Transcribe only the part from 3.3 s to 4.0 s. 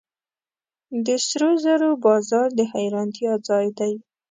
ځای دی.